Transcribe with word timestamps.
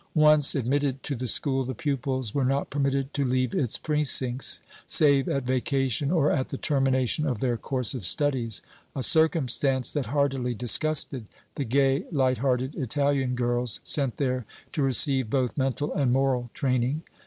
Once 0.15 0.55
admitted 0.55 1.03
to 1.03 1.13
the 1.15 1.27
school, 1.27 1.63
the 1.63 1.75
pupils 1.75 2.33
were 2.33 2.43
not 2.43 2.71
permitted 2.71 3.13
to 3.13 3.23
leave 3.23 3.53
its 3.53 3.77
precincts 3.77 4.59
save 4.87 5.29
at 5.29 5.43
vacation 5.43 6.09
or 6.09 6.31
at 6.31 6.49
the 6.49 6.57
termination 6.57 7.27
of 7.27 7.37
their 7.39 7.55
course 7.55 7.93
of 7.93 8.03
studies, 8.03 8.63
a 8.95 9.03
circumstance 9.03 9.91
that 9.91 10.07
heartily 10.07 10.55
disgusted 10.55 11.27
the 11.53 11.65
gay, 11.65 12.03
light 12.11 12.39
hearted 12.39 12.73
Italian 12.73 13.35
girls 13.35 13.79
sent 13.83 14.17
there 14.17 14.47
to 14.71 14.81
receive 14.81 15.29
both 15.29 15.55
mental 15.55 15.93
and 15.93 16.11
moral 16.11 16.49
training. 16.55 17.03